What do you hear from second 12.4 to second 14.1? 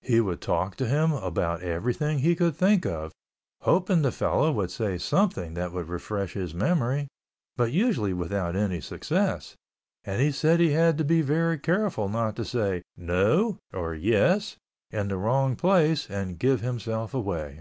say "No" or